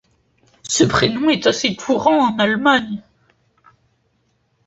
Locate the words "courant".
1.75-2.29